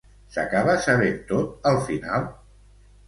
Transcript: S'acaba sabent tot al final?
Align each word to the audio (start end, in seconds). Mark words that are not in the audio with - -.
S'acaba 0.35 0.73
sabent 0.87 1.21
tot 1.33 1.71
al 1.73 1.79
final? 1.91 2.29